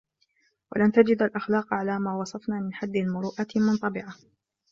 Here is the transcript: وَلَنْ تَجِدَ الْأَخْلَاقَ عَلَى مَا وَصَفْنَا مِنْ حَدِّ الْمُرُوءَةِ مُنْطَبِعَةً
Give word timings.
وَلَنْ 0.75 0.91
تَجِدَ 0.91 1.21
الْأَخْلَاقَ 1.21 1.73
عَلَى 1.73 1.99
مَا 1.99 2.15
وَصَفْنَا 2.15 2.59
مِنْ 2.59 2.73
حَدِّ 2.73 2.95
الْمُرُوءَةِ 2.95 3.47
مُنْطَبِعَةً 3.55 4.13